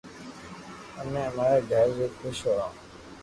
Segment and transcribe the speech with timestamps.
[0.99, 2.71] امي امري گور مي خوݾ ھون